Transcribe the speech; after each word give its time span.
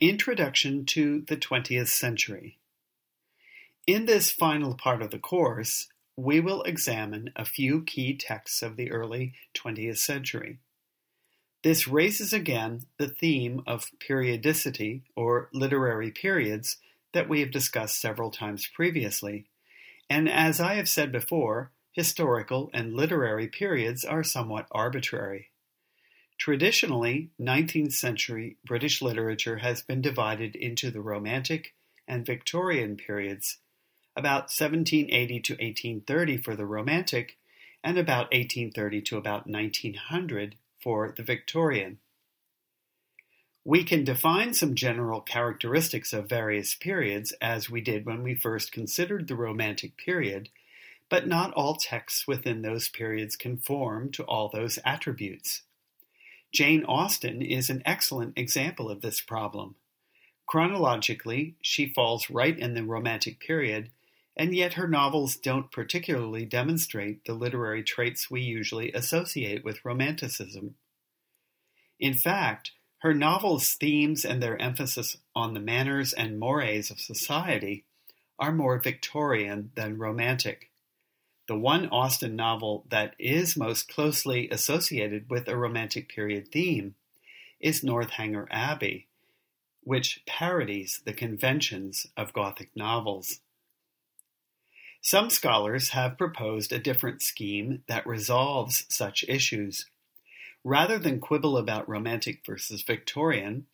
Introduction 0.00 0.84
to 0.84 1.22
the 1.22 1.38
Twentieth 1.38 1.88
Century 1.88 2.58
In 3.86 4.04
this 4.04 4.30
final 4.30 4.74
part 4.74 5.00
of 5.00 5.10
the 5.10 5.18
course, 5.18 5.88
we 6.18 6.38
will 6.38 6.62
examine 6.64 7.30
a 7.34 7.46
few 7.46 7.80
key 7.80 8.14
texts 8.14 8.60
of 8.60 8.76
the 8.76 8.90
early 8.90 9.32
twentieth 9.54 9.96
century. 9.96 10.58
This 11.64 11.88
raises 11.88 12.34
again 12.34 12.82
the 12.98 13.08
theme 13.08 13.62
of 13.66 13.86
periodicity, 13.98 15.04
or 15.16 15.48
literary 15.54 16.10
periods, 16.10 16.76
that 17.14 17.26
we 17.26 17.40
have 17.40 17.50
discussed 17.50 17.98
several 17.98 18.30
times 18.30 18.66
previously, 18.66 19.46
and 20.10 20.28
as 20.28 20.60
I 20.60 20.74
have 20.74 20.90
said 20.90 21.10
before, 21.10 21.70
historical 21.92 22.68
and 22.74 22.92
literary 22.92 23.48
periods 23.48 24.04
are 24.04 24.22
somewhat 24.22 24.66
arbitrary. 24.70 25.52
Traditionally, 26.38 27.30
nineteenth 27.38 27.94
century 27.94 28.56
British 28.64 29.00
literature 29.00 29.56
has 29.58 29.82
been 29.82 30.02
divided 30.02 30.54
into 30.54 30.90
the 30.90 31.00
Romantic 31.00 31.74
and 32.06 32.26
Victorian 32.26 32.96
periods, 32.96 33.58
about 34.14 34.50
1780 34.50 35.40
to 35.40 35.52
1830 35.54 36.36
for 36.36 36.54
the 36.54 36.66
Romantic, 36.66 37.38
and 37.82 37.98
about 37.98 38.32
1830 38.32 39.00
to 39.02 39.16
about 39.16 39.46
1900 39.46 40.56
for 40.82 41.14
the 41.16 41.22
Victorian. 41.22 41.98
We 43.64 43.82
can 43.82 44.04
define 44.04 44.54
some 44.54 44.74
general 44.74 45.20
characteristics 45.20 46.12
of 46.12 46.28
various 46.28 46.74
periods, 46.74 47.32
as 47.40 47.70
we 47.70 47.80
did 47.80 48.06
when 48.06 48.22
we 48.22 48.34
first 48.34 48.72
considered 48.72 49.26
the 49.26 49.34
Romantic 49.34 49.96
period, 49.96 50.50
but 51.08 51.26
not 51.26 51.52
all 51.54 51.76
texts 51.76 52.28
within 52.28 52.62
those 52.62 52.88
periods 52.88 53.36
conform 53.36 54.12
to 54.12 54.22
all 54.24 54.48
those 54.48 54.78
attributes. 54.84 55.62
Jane 56.52 56.84
Austen 56.84 57.42
is 57.42 57.68
an 57.68 57.82
excellent 57.84 58.36
example 58.36 58.90
of 58.90 59.02
this 59.02 59.20
problem. 59.20 59.76
Chronologically, 60.46 61.56
she 61.60 61.92
falls 61.92 62.30
right 62.30 62.58
in 62.58 62.74
the 62.74 62.84
Romantic 62.84 63.40
period, 63.40 63.90
and 64.36 64.54
yet 64.54 64.74
her 64.74 64.86
novels 64.86 65.36
don't 65.36 65.72
particularly 65.72 66.44
demonstrate 66.44 67.24
the 67.24 67.34
literary 67.34 67.82
traits 67.82 68.30
we 68.30 68.42
usually 68.42 68.92
associate 68.92 69.64
with 69.64 69.84
Romanticism. 69.84 70.76
In 71.98 72.14
fact, 72.14 72.72
her 72.98 73.12
novels' 73.12 73.74
themes 73.74 74.24
and 74.24 74.42
their 74.42 74.60
emphasis 74.60 75.16
on 75.34 75.54
the 75.54 75.60
manners 75.60 76.12
and 76.12 76.38
mores 76.38 76.90
of 76.90 77.00
society 77.00 77.84
are 78.38 78.52
more 78.52 78.78
Victorian 78.78 79.72
than 79.74 79.98
Romantic. 79.98 80.70
The 81.46 81.56
one 81.56 81.88
Austen 81.90 82.34
novel 82.34 82.84
that 82.88 83.14
is 83.18 83.56
most 83.56 83.88
closely 83.88 84.48
associated 84.50 85.30
with 85.30 85.46
a 85.46 85.56
Romantic 85.56 86.08
period 86.08 86.50
theme 86.50 86.96
is 87.60 87.84
Northanger 87.84 88.48
Abbey, 88.50 89.06
which 89.84 90.22
parodies 90.26 91.02
the 91.04 91.12
conventions 91.12 92.08
of 92.16 92.32
Gothic 92.32 92.70
novels. 92.74 93.40
Some 95.00 95.30
scholars 95.30 95.90
have 95.90 96.18
proposed 96.18 96.72
a 96.72 96.80
different 96.80 97.22
scheme 97.22 97.84
that 97.86 98.08
resolves 98.08 98.84
such 98.88 99.24
issues. 99.28 99.86
Rather 100.64 100.98
than 100.98 101.20
quibble 101.20 101.56
about 101.56 101.88
Romantic 101.88 102.40
versus 102.44 102.82
Victorian, 102.82 103.66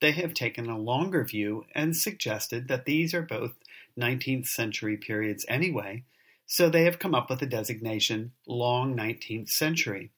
they 0.00 0.12
have 0.12 0.32
taken 0.32 0.70
a 0.70 0.78
longer 0.78 1.24
view 1.24 1.66
and 1.74 1.96
suggested 1.96 2.68
that 2.68 2.84
these 2.84 3.12
are 3.12 3.22
both 3.22 3.54
19th 3.98 4.46
century 4.46 4.96
periods 4.96 5.44
anyway, 5.48 6.04
so 6.46 6.68
they 6.68 6.84
have 6.84 6.98
come 6.98 7.14
up 7.14 7.28
with 7.28 7.40
the 7.40 7.46
designation 7.46 8.32
Long 8.46 8.96
19th 8.96 9.50
Century. 9.50 10.10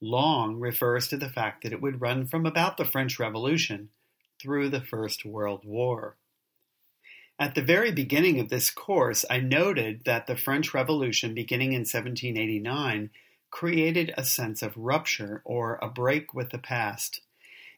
Long 0.00 0.60
refers 0.60 1.08
to 1.08 1.16
the 1.16 1.30
fact 1.30 1.62
that 1.62 1.72
it 1.72 1.80
would 1.80 2.00
run 2.00 2.26
from 2.26 2.44
about 2.44 2.76
the 2.76 2.84
French 2.84 3.18
Revolution 3.18 3.88
through 4.38 4.68
the 4.68 4.82
First 4.82 5.24
World 5.24 5.64
War. 5.64 6.16
At 7.38 7.54
the 7.54 7.62
very 7.62 7.90
beginning 7.90 8.38
of 8.38 8.48
this 8.48 8.70
course, 8.70 9.24
I 9.30 9.40
noted 9.40 10.04
that 10.04 10.26
the 10.26 10.36
French 10.36 10.74
Revolution 10.74 11.34
beginning 11.34 11.72
in 11.72 11.80
1789 11.80 13.10
created 13.50 14.12
a 14.16 14.24
sense 14.24 14.62
of 14.62 14.76
rupture 14.76 15.42
or 15.44 15.78
a 15.80 15.88
break 15.88 16.34
with 16.34 16.50
the 16.50 16.58
past. 16.58 17.20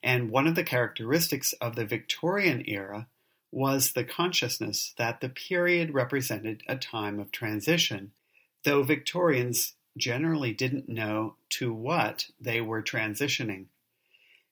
And 0.03 0.31
one 0.31 0.47
of 0.47 0.55
the 0.55 0.65
characteristics 0.65 1.53
of 1.55 1.77
the 1.77 1.85
Victorian 1.85 2.63
era 2.67 3.09
was 3.51 3.93
the 3.93 4.05
consciousness 4.05 4.95
that 4.99 5.21
the 5.21 5.29
period 5.29 5.95
represented 5.95 6.63
a 6.69 6.77
time 6.77 7.19
of 7.19 7.33
transition, 7.33 8.13
though 8.65 8.83
Victorians 8.83 9.75
generally 9.97 10.53
didn't 10.53 10.89
know 10.89 11.35
to 11.51 11.73
what 11.73 12.27
they 12.41 12.61
were 12.61 12.83
transitioning. 12.83 13.67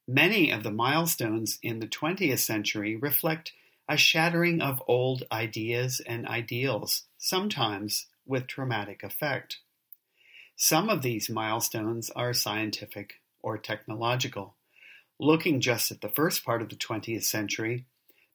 Many 0.08 0.50
of 0.50 0.62
the 0.62 0.70
milestones 0.70 1.58
in 1.62 1.80
the 1.80 1.86
20th 1.86 2.38
century 2.38 2.96
reflect 2.96 3.52
a 3.88 3.96
shattering 3.96 4.60
of 4.60 4.82
old 4.88 5.24
ideas 5.30 6.00
and 6.06 6.26
ideals, 6.26 7.04
sometimes 7.18 8.06
with 8.24 8.46
traumatic 8.46 9.02
effect. 9.02 9.58
Some 10.56 10.88
of 10.88 11.02
these 11.02 11.28
milestones 11.28 12.10
are 12.10 12.32
scientific 12.32 13.20
or 13.40 13.58
technological. 13.58 14.56
Looking 15.18 15.60
just 15.60 15.90
at 15.90 16.00
the 16.00 16.08
first 16.08 16.44
part 16.44 16.62
of 16.62 16.68
the 16.68 16.76
20th 16.76 17.24
century, 17.24 17.84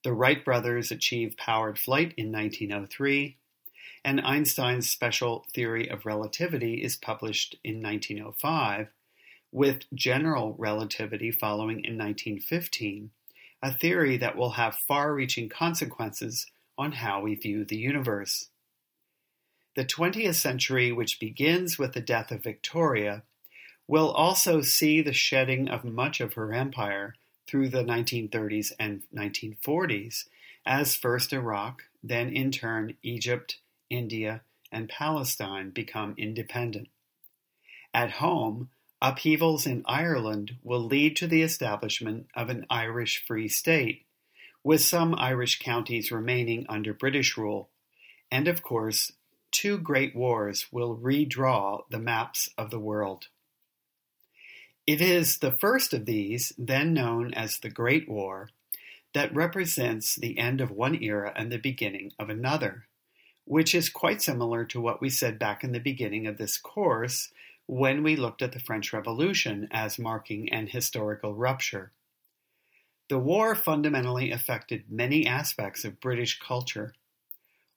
the 0.04 0.14
Wright 0.14 0.44
brothers 0.44 0.92
achieved 0.92 1.38
powered 1.38 1.78
flight 1.78 2.14
in 2.18 2.32
1903, 2.32 3.38
and 4.04 4.20
Einstein's 4.22 4.90
special 4.90 5.46
theory 5.54 5.88
of 5.88 6.06
relativity 6.06 6.84
is 6.84 6.96
published 6.96 7.56
in 7.64 7.82
1905, 7.82 8.88
with 9.52 9.86
general 9.94 10.56
relativity 10.58 11.32
following 11.32 11.84
in 11.84 11.98
1915, 11.98 13.12
a 13.62 13.72
theory 13.72 14.18
that 14.18 14.36
will 14.36 14.52
have 14.52 14.76
far 14.76 15.14
reaching 15.14 15.50
consequences 15.50 16.48
on 16.78 16.94
how 16.94 17.22
we 17.22 17.36
view 17.36 17.64
the 17.64 17.78
universe. 17.78 18.50
The 19.76 19.86
20th 19.86 20.36
century, 20.36 20.92
which 20.92 21.20
begins 21.20 21.78
with 21.78 21.94
the 21.94 22.02
death 22.02 22.32
of 22.32 22.44
Victoria, 22.44 23.24
will 23.88 24.10
also 24.10 24.62
see 24.62 25.02
the 25.02 25.14
shedding 25.14 25.68
of 25.70 25.84
much 25.84 26.20
of 26.20 26.34
her 26.34 26.54
empire 26.54 27.14
through 27.48 27.70
the 27.70 27.84
1930s 27.84 28.72
and 28.80 29.04
1940s, 29.16 30.26
as 30.66 30.96
first 30.96 31.34
Iraq, 31.34 31.84
then 32.04 32.30
in 32.30 32.52
turn 32.52 32.96
Egypt, 33.04 33.58
India, 33.90 34.42
and 34.72 34.90
Palestine 34.90 35.70
become 35.70 36.16
independent. 36.18 36.88
At 37.94 38.12
home, 38.12 38.70
upheavals 39.02 39.66
in 39.66 39.84
Ireland 39.86 40.58
will 40.64 40.84
lead 40.84 41.16
to 41.18 41.28
the 41.28 41.42
establishment 41.42 42.28
of 42.36 42.50
an 42.50 42.66
Irish 42.70 43.24
Free 43.26 43.48
State, 43.48 44.06
with 44.64 44.82
some 44.82 45.16
Irish 45.16 45.60
counties 45.60 46.12
remaining 46.12 46.66
under 46.70 46.94
British 46.94 47.36
rule. 47.36 47.70
And 48.32 48.48
of 48.48 48.62
course, 48.62 49.12
two 49.52 49.78
great 49.78 50.16
wars 50.16 50.68
will 50.72 50.98
redraw 50.98 51.82
the 51.90 52.00
maps 52.00 52.50
of 52.58 52.70
the 52.70 52.80
world. 52.80 53.28
It 54.88 55.00
is 55.00 55.38
the 55.38 55.52
first 55.52 55.94
of 55.94 56.06
these, 56.06 56.54
then 56.58 56.94
known 56.94 57.34
as 57.36 57.60
the 57.60 57.70
Great 57.70 58.10
War, 58.10 58.50
that 59.14 59.34
represents 59.34 60.16
the 60.16 60.40
end 60.40 60.60
of 60.60 60.72
one 60.72 61.02
era 61.04 61.32
and 61.36 61.52
the 61.52 61.60
beginning 61.60 62.14
of 62.18 62.30
another, 62.30 62.86
which 63.46 63.76
is 63.76 63.90
quite 63.90 64.22
similar 64.22 64.66
to 64.66 64.82
what 64.82 65.00
we 65.00 65.10
said 65.10 65.38
back 65.38 65.64
in 65.64 65.72
the 65.72 65.80
beginning 65.80 66.26
of 66.26 66.38
this 66.38 66.58
course 66.58 67.32
when 67.68 68.02
we 68.02 68.16
looked 68.16 68.42
at 68.42 68.54
the 68.54 68.60
French 68.60 68.92
Revolution 68.92 69.68
as 69.72 70.00
marking 70.00 70.52
an 70.52 70.68
historical 70.68 71.36
rupture. 71.36 71.92
The 73.08 73.20
war 73.20 73.54
fundamentally 73.54 74.32
affected 74.32 74.86
many 74.90 75.28
aspects 75.28 75.86
of 75.86 76.00
British 76.00 76.40
culture. 76.40 76.94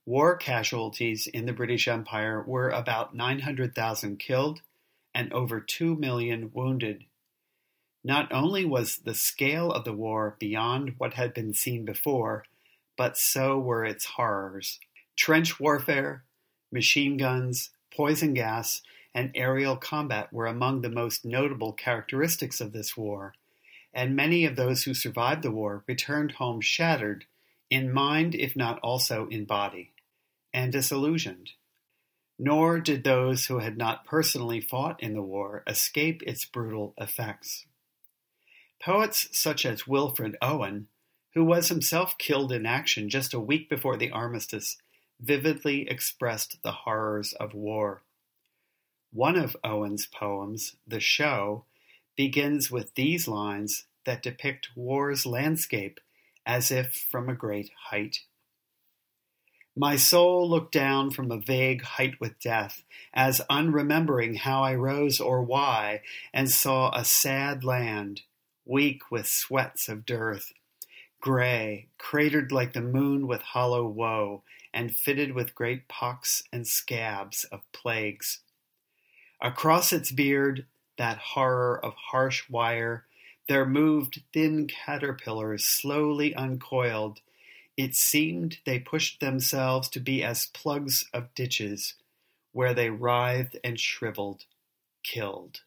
War 0.06 0.36
casualties 0.36 1.26
in 1.26 1.44
the 1.44 1.52
British 1.52 1.86
Empire 1.86 2.42
were 2.46 2.70
about 2.70 3.14
900,000 3.14 4.18
killed 4.18 4.62
and 5.14 5.32
over 5.32 5.60
2 5.60 5.96
million 5.96 6.50
wounded. 6.52 7.04
Not 8.02 8.32
only 8.32 8.64
was 8.64 8.98
the 8.98 9.14
scale 9.14 9.70
of 9.70 9.84
the 9.84 9.92
war 9.92 10.36
beyond 10.38 10.94
what 10.98 11.14
had 11.14 11.32
been 11.32 11.54
seen 11.54 11.84
before, 11.84 12.44
but 12.96 13.16
so 13.16 13.58
were 13.58 13.84
its 13.84 14.04
horrors. 14.04 14.78
Trench 15.16 15.58
warfare, 15.58 16.24
machine 16.70 17.16
guns, 17.16 17.70
poison 17.94 18.34
gas, 18.34 18.82
and 19.14 19.30
aerial 19.34 19.76
combat 19.76 20.32
were 20.32 20.46
among 20.46 20.82
the 20.82 20.90
most 20.90 21.24
notable 21.24 21.72
characteristics 21.72 22.60
of 22.60 22.72
this 22.72 22.96
war, 22.96 23.34
and 23.92 24.16
many 24.16 24.44
of 24.44 24.56
those 24.56 24.82
who 24.82 24.92
survived 24.92 25.42
the 25.42 25.52
war 25.52 25.84
returned 25.86 26.32
home 26.32 26.60
shattered, 26.60 27.24
in 27.70 27.92
mind 27.92 28.34
if 28.34 28.56
not 28.56 28.78
also 28.80 29.28
in 29.28 29.44
body, 29.44 29.92
and 30.52 30.72
disillusioned. 30.72 31.52
Nor 32.38 32.80
did 32.80 33.04
those 33.04 33.46
who 33.46 33.58
had 33.58 33.76
not 33.76 34.04
personally 34.04 34.60
fought 34.60 35.02
in 35.02 35.14
the 35.14 35.22
war 35.22 35.62
escape 35.66 36.22
its 36.24 36.44
brutal 36.44 36.94
effects. 36.98 37.66
Poets 38.80 39.28
such 39.32 39.64
as 39.64 39.86
Wilfred 39.86 40.36
Owen, 40.42 40.88
who 41.34 41.44
was 41.44 41.68
himself 41.68 42.18
killed 42.18 42.52
in 42.52 42.66
action 42.66 43.08
just 43.08 43.34
a 43.34 43.40
week 43.40 43.68
before 43.68 43.96
the 43.96 44.10
armistice, 44.10 44.76
vividly 45.20 45.88
expressed 45.88 46.62
the 46.62 46.72
horrors 46.72 47.32
of 47.34 47.54
war. 47.54 48.02
One 49.12 49.36
of 49.36 49.56
Owen's 49.62 50.06
poems, 50.06 50.76
The 50.86 51.00
Show, 51.00 51.64
begins 52.16 52.70
with 52.70 52.94
these 52.94 53.28
lines 53.28 53.86
that 54.04 54.22
depict 54.22 54.70
war's 54.76 55.24
landscape 55.24 56.00
as 56.44 56.70
if 56.70 56.92
from 56.92 57.28
a 57.28 57.34
great 57.34 57.70
height. 57.90 58.24
My 59.76 59.96
soul 59.96 60.48
looked 60.48 60.72
down 60.72 61.10
from 61.10 61.32
a 61.32 61.40
vague 61.40 61.82
height 61.82 62.20
with 62.20 62.38
death, 62.38 62.84
as 63.12 63.40
unremembering 63.50 64.36
how 64.36 64.62
I 64.62 64.76
rose 64.76 65.18
or 65.18 65.42
why, 65.42 66.02
and 66.32 66.48
saw 66.48 66.92
a 66.94 67.04
sad 67.04 67.64
land, 67.64 68.22
weak 68.64 69.10
with 69.10 69.26
sweats 69.26 69.88
of 69.88 70.06
dearth, 70.06 70.52
gray, 71.20 71.88
cratered 71.98 72.52
like 72.52 72.72
the 72.72 72.80
moon 72.80 73.26
with 73.26 73.42
hollow 73.42 73.84
woe, 73.84 74.44
and 74.72 74.94
fitted 74.94 75.32
with 75.32 75.56
great 75.56 75.88
pox 75.88 76.44
and 76.52 76.68
scabs 76.68 77.42
of 77.44 77.60
plagues. 77.72 78.40
Across 79.40 79.92
its 79.92 80.12
beard, 80.12 80.66
that 80.98 81.18
horror 81.18 81.84
of 81.84 81.94
harsh 82.12 82.48
wire, 82.48 83.06
there 83.48 83.66
moved 83.66 84.22
thin 84.32 84.68
caterpillars 84.68 85.64
slowly 85.64 86.32
uncoiled, 86.34 87.20
it 87.76 87.94
seemed 87.94 88.58
they 88.64 88.78
pushed 88.78 89.20
themselves 89.20 89.88
to 89.88 90.00
be 90.00 90.22
as 90.22 90.46
plugs 90.46 91.08
of 91.12 91.34
ditches, 91.34 91.94
where 92.52 92.74
they 92.74 92.90
writhed 92.90 93.56
and 93.64 93.80
shriveled, 93.80 94.44
killed. 95.02 95.60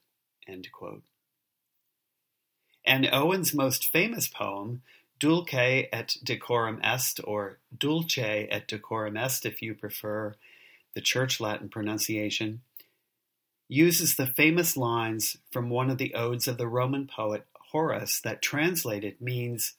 And 2.86 3.10
Owen's 3.12 3.54
most 3.54 3.92
famous 3.92 4.30
poem, 4.30 4.82
Dulce 5.20 5.88
et 5.92 6.16
decorum 6.24 6.80
est, 6.84 7.20
or 7.26 7.60
Dulce 7.78 8.18
et 8.18 8.68
decorum 8.68 9.18
est 9.18 9.46
if 9.46 9.62
you 9.62 9.76
prefer 9.76 10.36
the 10.94 11.02
church 11.02 11.42
Latin 11.42 11.68
pronunciation, 11.68 12.62
uses 13.68 14.16
the 14.16 14.28
famous 14.28 14.78
lines 14.78 15.38
from 15.52 15.70
one 15.70 15.90
of 15.90 15.98
the 15.98 16.14
odes 16.14 16.48
of 16.48 16.58
the 16.58 16.68
Roman 16.68 17.08
poet 17.08 17.46
Horace 17.72 18.22
that 18.22 18.42
translated 18.42 19.20
means 19.20 19.74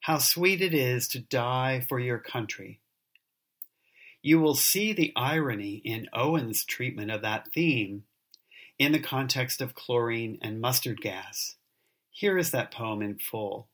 how 0.00 0.18
sweet 0.18 0.60
it 0.60 0.74
is 0.74 1.08
to 1.08 1.20
die 1.20 1.84
for 1.88 1.98
your 1.98 2.18
country. 2.18 2.80
You 4.22 4.40
will 4.40 4.54
see 4.54 4.92
the 4.92 5.12
irony 5.16 5.80
in 5.84 6.08
Owen's 6.12 6.64
treatment 6.64 7.10
of 7.10 7.22
that 7.22 7.52
theme 7.52 8.04
in 8.78 8.92
the 8.92 9.00
context 9.00 9.60
of 9.60 9.74
chlorine 9.74 10.38
and 10.40 10.60
mustard 10.60 11.00
gas. 11.00 11.56
Here 12.10 12.38
is 12.38 12.50
that 12.50 12.70
poem 12.70 13.02
in 13.02 13.18
full. 13.18 13.68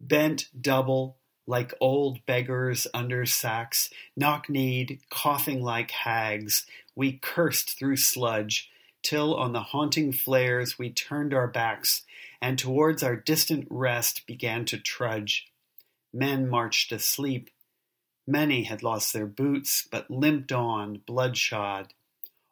Bent 0.00 0.48
double, 0.60 1.16
like 1.46 1.74
old 1.80 2.24
beggars 2.26 2.86
under 2.94 3.26
sacks, 3.26 3.90
knock 4.16 4.48
kneed, 4.48 5.00
coughing 5.10 5.62
like 5.62 5.90
hags, 5.90 6.66
we 6.94 7.18
cursed 7.20 7.78
through 7.78 7.96
sludge, 7.96 8.70
till 9.04 9.34
on 9.36 9.52
the 9.52 9.60
haunting 9.60 10.12
flares 10.12 10.78
we 10.78 10.90
turned 10.90 11.32
our 11.32 11.46
backs 11.46 12.02
and 12.42 12.58
towards 12.58 13.02
our 13.02 13.14
distant 13.14 13.66
rest 13.70 14.26
began 14.26 14.64
to 14.64 14.78
trudge. 14.78 15.46
Men 16.12 16.48
marched 16.48 16.90
asleep. 16.90 17.50
Many 18.26 18.64
had 18.64 18.82
lost 18.82 19.12
their 19.12 19.26
boots, 19.26 19.86
but 19.90 20.10
limped 20.10 20.50
on, 20.50 21.02
bloodshod. 21.06 21.92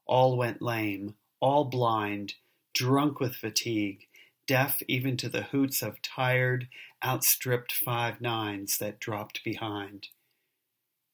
All 0.07 0.37
went 0.37 0.63
lame, 0.63 1.15
all 1.41 1.65
blind, 1.65 2.35
drunk 2.75 3.21
with 3.21 3.35
fatigue, 3.35 4.07
deaf 4.47 4.83
even 4.89 5.17
to 5.17 5.29
the 5.29 5.43
hoots 5.43 5.83
of 5.83 6.03
tired, 6.03 6.69
outstripped 7.05 7.73
five 7.73 8.21
nines 8.21 8.79
that 8.79 9.01
dropped 9.01 9.43
behind. 9.45 10.09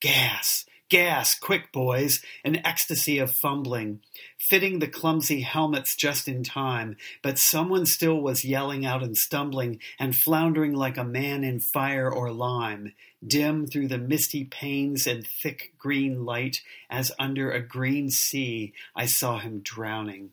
Gas! 0.00 0.66
Gas! 0.90 1.38
Quick, 1.38 1.70
boys! 1.70 2.22
An 2.44 2.64
ecstasy 2.64 3.18
of 3.18 3.36
fumbling, 3.42 4.00
fitting 4.38 4.78
the 4.78 4.88
clumsy 4.88 5.42
helmets 5.42 5.94
just 5.94 6.26
in 6.26 6.42
time, 6.42 6.96
but 7.22 7.38
someone 7.38 7.84
still 7.84 8.22
was 8.22 8.42
yelling 8.42 8.86
out 8.86 9.02
and 9.02 9.14
stumbling 9.14 9.80
and 9.98 10.16
floundering 10.16 10.74
like 10.74 10.96
a 10.96 11.04
man 11.04 11.44
in 11.44 11.60
fire 11.60 12.10
or 12.10 12.32
lime, 12.32 12.94
dim 13.26 13.66
through 13.66 13.88
the 13.88 13.98
misty 13.98 14.44
panes 14.44 15.06
and 15.06 15.26
thick 15.26 15.74
green 15.76 16.24
light, 16.24 16.62
as 16.88 17.12
under 17.18 17.50
a 17.50 17.60
green 17.60 18.08
sea 18.08 18.72
I 18.96 19.04
saw 19.04 19.40
him 19.40 19.60
drowning. 19.60 20.30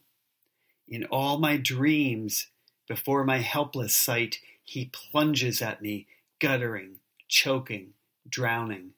In 0.88 1.04
all 1.06 1.38
my 1.38 1.58
dreams, 1.58 2.48
before 2.88 3.26
my 3.26 3.40
helpless 3.40 3.98
sight, 3.98 4.40
he 4.64 4.86
plunges 4.86 5.62
at 5.62 5.82
me, 5.82 6.08
guttering, 6.40 7.00
choking, 7.28 7.94
drowning. 8.30 8.95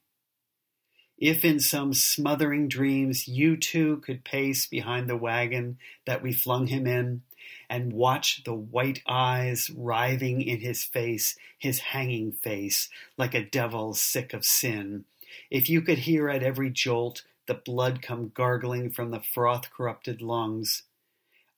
If 1.18 1.44
in 1.44 1.58
some 1.58 1.94
smothering 1.94 2.68
dreams 2.68 3.26
you 3.26 3.56
too 3.56 3.98
could 3.98 4.24
pace 4.24 4.66
behind 4.66 5.10
the 5.10 5.16
wagon 5.16 5.78
that 6.06 6.22
we 6.22 6.32
flung 6.32 6.68
him 6.68 6.86
in, 6.86 7.22
and 7.68 7.92
watch 7.92 8.44
the 8.44 8.54
white 8.54 9.02
eyes 9.06 9.68
writhing 9.70 10.40
in 10.42 10.60
his 10.60 10.84
face, 10.84 11.36
his 11.58 11.80
hanging 11.80 12.32
face, 12.32 12.88
like 13.16 13.34
a 13.34 13.44
devil 13.44 13.94
sick 13.94 14.32
of 14.32 14.44
sin, 14.44 15.04
if 15.50 15.68
you 15.68 15.82
could 15.82 15.98
hear 15.98 16.28
at 16.28 16.42
every 16.42 16.70
jolt 16.70 17.24
the 17.46 17.54
blood 17.54 18.00
come 18.00 18.30
gargling 18.34 18.90
from 18.90 19.10
the 19.10 19.20
froth 19.20 19.70
corrupted 19.70 20.22
lungs, 20.22 20.84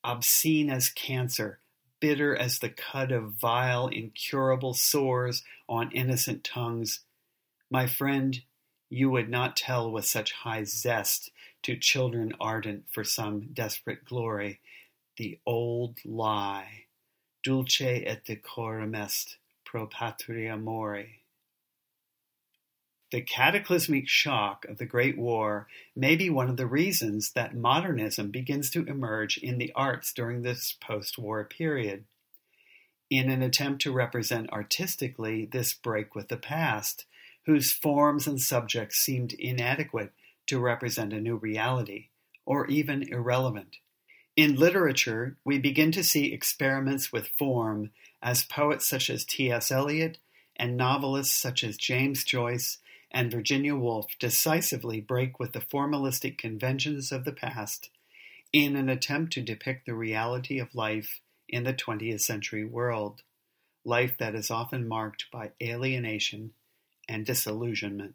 obscene 0.02 0.70
as 0.70 0.88
cancer, 0.88 1.58
bitter 2.00 2.34
as 2.34 2.58
the 2.58 2.70
cud 2.70 3.12
of 3.12 3.32
vile, 3.34 3.88
incurable 3.88 4.72
sores 4.72 5.42
on 5.68 5.90
innocent 5.92 6.42
tongues, 6.42 7.00
my 7.70 7.86
friend, 7.86 8.42
you 8.90 9.08
would 9.08 9.30
not 9.30 9.56
tell 9.56 9.90
with 9.90 10.04
such 10.04 10.32
high 10.32 10.64
zest 10.64 11.30
to 11.62 11.76
children 11.76 12.34
ardent 12.40 12.84
for 12.90 13.04
some 13.04 13.48
desperate 13.52 14.04
glory 14.04 14.60
the 15.16 15.38
old 15.44 15.98
lie, 16.04 16.84
dulce 17.44 17.82
et 17.82 18.24
decorum 18.24 18.94
est 18.94 19.36
pro 19.64 19.86
patria 19.86 20.56
mori. 20.56 21.20
The 23.12 23.20
cataclysmic 23.20 24.08
shock 24.08 24.64
of 24.66 24.78
the 24.78 24.86
Great 24.86 25.18
War 25.18 25.66
may 25.94 26.16
be 26.16 26.30
one 26.30 26.48
of 26.48 26.56
the 26.56 26.66
reasons 26.66 27.32
that 27.32 27.54
modernism 27.54 28.30
begins 28.30 28.70
to 28.70 28.86
emerge 28.86 29.36
in 29.36 29.58
the 29.58 29.72
arts 29.74 30.12
during 30.12 30.42
this 30.42 30.76
post 30.80 31.18
war 31.18 31.44
period. 31.44 32.04
In 33.10 33.28
an 33.28 33.42
attempt 33.42 33.82
to 33.82 33.92
represent 33.92 34.50
artistically 34.52 35.44
this 35.44 35.74
break 35.74 36.14
with 36.14 36.28
the 36.28 36.36
past, 36.36 37.04
whose 37.50 37.72
forms 37.72 38.28
and 38.28 38.40
subjects 38.40 38.96
seemed 38.96 39.32
inadequate 39.32 40.12
to 40.46 40.60
represent 40.60 41.12
a 41.12 41.20
new 41.20 41.34
reality, 41.34 42.06
or 42.46 42.64
even 42.68 43.02
irrelevant. 43.02 43.78
In 44.36 44.54
literature, 44.54 45.36
we 45.44 45.58
begin 45.58 45.90
to 45.92 46.04
see 46.04 46.32
experiments 46.32 47.12
with 47.12 47.32
form 47.36 47.90
as 48.22 48.44
poets 48.44 48.88
such 48.88 49.10
as 49.10 49.24
T.S. 49.24 49.72
Eliot 49.72 50.18
and 50.54 50.76
novelists 50.76 51.36
such 51.36 51.64
as 51.64 51.76
James 51.76 52.22
Joyce 52.22 52.78
and 53.10 53.32
Virginia 53.32 53.74
Woolf 53.74 54.06
decisively 54.20 55.00
break 55.00 55.40
with 55.40 55.52
the 55.52 55.58
formalistic 55.58 56.38
conventions 56.38 57.10
of 57.10 57.24
the 57.24 57.32
past 57.32 57.90
in 58.52 58.76
an 58.76 58.88
attempt 58.88 59.32
to 59.32 59.42
depict 59.42 59.86
the 59.86 59.94
reality 59.94 60.60
of 60.60 60.72
life 60.72 61.18
in 61.48 61.64
the 61.64 61.74
20th 61.74 62.20
century 62.20 62.64
world, 62.64 63.22
life 63.84 64.16
that 64.20 64.36
is 64.36 64.52
often 64.52 64.86
marked 64.86 65.24
by 65.32 65.50
alienation 65.60 66.52
and 67.10 67.26
disillusionment. 67.26 68.14